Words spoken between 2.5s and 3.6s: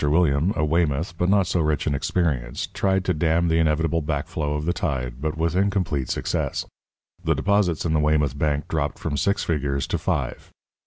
tried to dam the